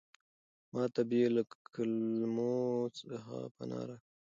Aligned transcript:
ما 0.73 0.83
ته 0.93 1.01
بې 1.09 1.21
له 1.35 1.41
کلمو 1.73 2.55
څخه 2.99 3.35
پناه 3.55 3.83
راکړه. 3.87 4.07